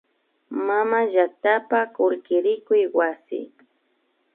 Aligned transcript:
Mamallaktapa 0.65 1.79
kullki 1.95 2.35
rikuy 2.45 2.83
wasi 2.97 3.39